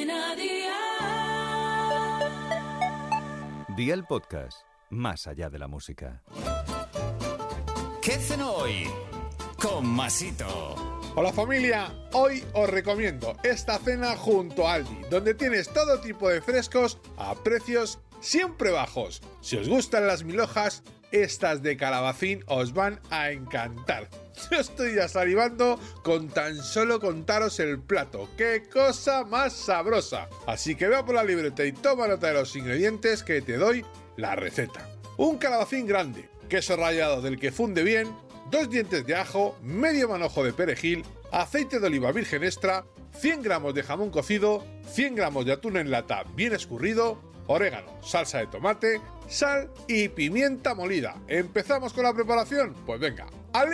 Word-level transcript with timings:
Cadena 0.00 0.34
Dial. 0.34 0.76
Día 3.76 3.92
el 3.94 4.04
podcast, 4.04 4.62
más 4.88 5.26
allá 5.26 5.50
de 5.50 5.58
la 5.58 5.68
música. 5.68 6.22
¿Qué 8.00 8.12
cenó 8.12 8.52
hoy? 8.52 8.88
Con 9.60 9.86
Masito. 9.86 10.74
Hola 11.16 11.32
familia, 11.34 11.92
hoy 12.12 12.42
os 12.54 12.70
recomiendo 12.70 13.36
esta 13.42 13.78
cena 13.78 14.16
junto 14.16 14.66
a 14.66 14.74
Aldi, 14.74 15.02
donde 15.10 15.34
tienes 15.34 15.68
todo 15.68 16.00
tipo 16.00 16.30
de 16.30 16.40
frescos 16.40 16.98
a 17.18 17.34
precios 17.34 17.98
siempre 18.20 18.70
bajos. 18.70 19.22
Si 19.40 19.56
os 19.56 19.68
gustan 19.68 20.06
las 20.06 20.24
mil 20.24 20.40
hojas, 20.40 20.82
estas 21.12 21.62
de 21.62 21.76
calabacín 21.76 22.44
os 22.46 22.72
van 22.72 23.00
a 23.10 23.30
encantar. 23.30 24.08
Yo 24.50 24.60
estoy 24.60 24.94
ya 24.94 25.08
salivando 25.08 25.78
con 26.02 26.28
tan 26.28 26.56
solo 26.62 27.00
contaros 27.00 27.58
el 27.60 27.80
plato. 27.80 28.28
¡Qué 28.36 28.62
cosa 28.72 29.24
más 29.24 29.52
sabrosa! 29.52 30.28
Así 30.46 30.74
que 30.74 30.88
vea 30.88 31.04
por 31.04 31.14
la 31.14 31.24
libreta 31.24 31.64
y 31.64 31.72
toma 31.72 32.08
nota 32.08 32.28
de 32.28 32.34
los 32.34 32.54
ingredientes 32.56 33.22
que 33.22 33.42
te 33.42 33.56
doy 33.56 33.84
la 34.16 34.36
receta. 34.36 34.88
Un 35.16 35.38
calabacín 35.38 35.86
grande, 35.86 36.28
queso 36.48 36.76
rallado 36.76 37.20
del 37.20 37.38
que 37.38 37.52
funde 37.52 37.82
bien, 37.82 38.08
dos 38.50 38.70
dientes 38.70 39.06
de 39.06 39.16
ajo, 39.16 39.58
medio 39.62 40.08
manojo 40.08 40.44
de 40.44 40.52
perejil, 40.52 41.04
aceite 41.30 41.78
de 41.78 41.86
oliva 41.86 42.12
virgen 42.12 42.44
extra, 42.44 42.84
100 43.18 43.42
gramos 43.42 43.74
de 43.74 43.82
jamón 43.82 44.10
cocido, 44.10 44.64
100 44.92 45.14
gramos 45.14 45.44
de 45.44 45.52
atún 45.52 45.76
en 45.76 45.90
lata 45.90 46.24
bien 46.34 46.54
escurrido, 46.54 47.20
orégano, 47.50 47.90
salsa 48.00 48.38
de 48.38 48.46
tomate, 48.46 49.00
sal 49.28 49.70
y 49.88 50.08
pimienta 50.08 50.74
molida. 50.74 51.16
¿Empezamos 51.26 51.92
con 51.92 52.04
la 52.04 52.14
preparación? 52.14 52.74
Pues 52.86 53.00
venga, 53.00 53.26
¡al! 53.52 53.70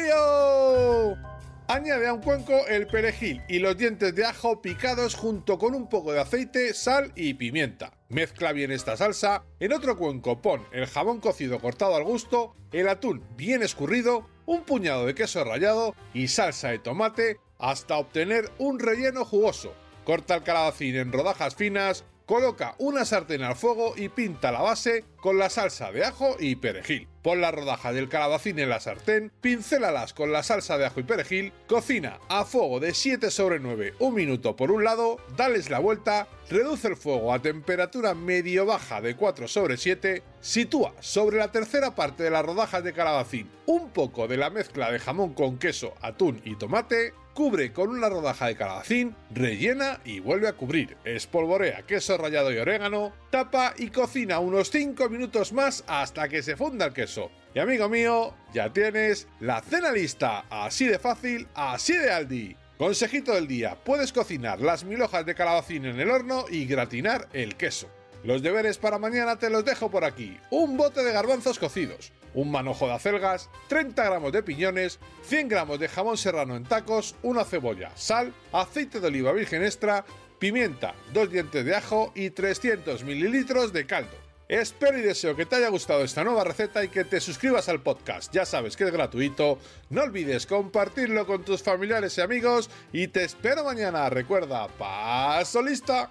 Añade 1.69 2.07
a 2.07 2.13
un 2.13 2.23
cuenco 2.23 2.65
el 2.69 2.87
perejil 2.87 3.43
y 3.49 3.59
los 3.59 3.77
dientes 3.77 4.15
de 4.15 4.25
ajo 4.25 4.63
picados 4.63 5.17
junto 5.17 5.59
con 5.59 5.75
un 5.75 5.89
poco 5.89 6.13
de 6.13 6.21
aceite, 6.21 6.73
sal 6.73 7.13
y 7.17 7.35
pimienta. 7.35 7.93
Mezcla 8.09 8.53
bien 8.53 8.71
esta 8.71 8.97
salsa. 8.97 9.43
En 9.59 9.73
otro 9.73 9.99
cuenco 9.99 10.41
pon 10.41 10.65
el 10.73 10.87
jamón 10.87 11.21
cocido 11.21 11.59
cortado 11.59 11.97
al 11.97 12.05
gusto, 12.05 12.55
el 12.71 12.89
atún 12.89 13.25
bien 13.37 13.65
escurrido, 13.65 14.29
un 14.47 14.63
puñado 14.63 15.07
de 15.07 15.17
queso 15.17 15.43
rallado 15.43 15.97
y 16.15 16.29
salsa 16.29 16.69
de 16.69 16.79
tomate 16.79 17.41
hasta 17.59 17.99
obtener 17.99 18.49
un 18.59 18.79
relleno 18.79 19.25
jugoso. 19.25 19.75
Corta 20.05 20.37
el 20.37 20.45
calabacín 20.45 20.95
en 20.95 21.13
rodajas 21.13 21.57
finas, 21.57 22.05
Coloca 22.27 22.75
una 22.79 23.05
sartén 23.05 23.45
al 23.45 23.55
fuego 23.55 23.95
y 23.97 24.09
pinta 24.09 24.51
la 24.51 24.61
base 24.61 25.05
con 25.21 25.39
la 25.39 25.49
salsa 25.49 25.93
de 25.93 26.05
ajo 26.05 26.35
y 26.41 26.57
perejil. 26.57 27.07
Pon 27.23 27.41
la 27.41 27.53
rodaja 27.53 27.93
del 27.93 28.09
calabacín 28.09 28.59
en 28.59 28.69
la 28.69 28.81
sartén, 28.81 29.31
pincélalas 29.41 30.13
con 30.13 30.33
la 30.33 30.43
salsa 30.43 30.77
de 30.77 30.87
ajo 30.87 30.99
y 30.99 31.05
perejil, 31.05 31.53
cocina 31.69 32.19
a 32.29 32.45
fuego 32.45 32.81
de 32.81 32.95
7 32.95 33.31
sobre 33.31 33.61
9 33.61 33.95
un 34.01 34.15
minuto 34.15 34.57
por 34.57 34.73
un 34.73 34.83
lado, 34.83 35.19
dales 35.37 35.71
la 35.71 35.79
vuelta, 35.79 36.27
reduce 36.51 36.89
el 36.89 36.97
fuego 36.97 37.33
a 37.33 37.41
temperatura 37.41 38.15
medio 38.15 38.67
baja 38.67 39.01
de 39.01 39.15
4 39.15 39.47
sobre 39.47 39.77
7, 39.77 40.25
sitúa 40.41 40.95
sobre 40.99 41.39
la 41.39 41.53
tercera 41.53 41.95
parte 41.95 42.25
de 42.25 42.31
las 42.31 42.45
rodajas 42.45 42.83
de 42.83 42.93
calabacín 42.93 43.49
un 43.67 43.91
poco 43.91 44.27
de 44.27 44.37
la 44.37 44.51
mezcla 44.51 44.91
de 44.91 44.99
jamón 44.99 45.33
con 45.33 45.59
queso, 45.59 45.95
atún 46.01 46.41
y 46.45 46.57
tomate, 46.57 47.13
cubre 47.37 47.71
con 47.71 47.91
una 47.91 48.09
rodaja 48.09 48.47
de 48.47 48.57
calabacín, 48.57 49.15
rellena 49.31 50.01
y 50.07 50.21
vuelve 50.21 50.49
a 50.49 50.55
cubrir. 50.55 50.97
Espolvorea 51.05 51.83
queso 51.83 52.17
rallado 52.17 52.51
y 52.51 52.57
orégano, 52.57 53.13
tapa 53.31 53.75
y 53.77 53.91
cocina 53.91 54.39
unos 54.39 54.71
5 54.71 55.11
minutos 55.11 55.53
más 55.53 55.85
hasta 55.87 56.31
que 56.31 56.43
se 56.43 56.57
funda 56.57 56.87
el 56.87 56.95
queso. 56.95 57.31
Y 57.55 57.59
amigo 57.59 57.91
mío, 57.91 58.35
ya 58.55 58.73
tienes 58.73 59.29
la 59.39 59.61
cena 59.61 59.93
lista, 59.93 60.47
así 60.49 60.87
de 60.87 60.99
fácil, 60.99 61.47
así 61.55 61.93
de 61.93 62.11
Aldi. 62.11 62.57
Consejito 62.79 63.35
del 63.35 63.47
día, 63.47 63.77
puedes 63.85 64.15
cocinar 64.15 64.59
las 64.61 64.85
mil 64.85 65.03
hojas 65.03 65.27
de 65.27 65.35
calabacín 65.35 65.85
en 65.85 66.01
el 66.01 66.11
horno 66.11 66.47
y 66.51 66.65
gratinar 66.65 67.29
el 67.35 67.57
queso. 67.57 67.91
Los 68.25 68.43
deberes 68.43 68.79
para 68.79 68.99
mañana 68.99 69.37
te 69.39 69.51
los 69.51 69.65
dejo 69.65 69.91
por 69.91 70.05
aquí. 70.05 70.39
Un 70.51 70.79
bote 70.79 71.05
de 71.05 71.13
garbanzos 71.13 71.59
cocidos, 71.59 72.13
un 72.37 72.51
manojo 72.53 72.87
de 72.87 72.93
acelgas, 72.93 73.51
30 73.67 74.05
gramos 74.05 74.31
de 74.31 74.45
piñones, 74.45 75.01
100 75.25 75.49
gramos 75.49 75.81
de 75.81 75.89
jamón 75.89 76.17
serrano 76.17 76.55
en 76.55 76.63
tacos, 76.65 77.17
una 77.23 77.45
cebolla, 77.45 77.91
sal, 77.97 78.33
aceite 78.53 79.01
de 79.01 79.09
oliva 79.09 79.33
virgen 79.33 79.65
extra, 79.65 80.05
pimienta, 80.39 80.95
dos 81.13 81.31
dientes 81.31 81.65
de 81.65 81.75
ajo 81.75 82.13
y 82.15 82.31
300 82.31 83.03
mililitros 83.03 83.73
de 83.73 83.87
caldo. 83.87 84.27
Espero 84.49 84.97
y 84.97 85.03
deseo 85.03 85.35
que 85.35 85.45
te 85.45 85.57
haya 85.57 85.69
gustado 85.71 86.05
esta 86.05 86.23
nueva 86.23 86.45
receta 86.45 86.85
y 86.85 86.89
que 86.89 87.05
te 87.05 87.19
suscribas 87.21 87.69
al 87.69 87.81
podcast. 87.83 88.33
Ya 88.33 88.45
sabes 88.45 88.77
que 88.77 88.85
es 88.85 88.93
gratuito. 88.93 89.59
No 89.91 90.03
olvides 90.03 90.47
compartirlo 90.47 91.27
con 91.27 91.43
tus 91.43 91.65
familiares 91.65 92.17
y 92.17 92.21
amigos 92.21 92.71
y 92.93 93.09
te 93.09 93.25
espero 93.25 93.65
mañana. 93.65 94.09
Recuerda, 94.09 94.69
paso 94.69 95.63
lista. 95.63 96.11